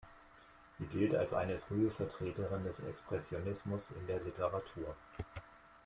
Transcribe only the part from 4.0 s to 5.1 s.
der Literatur.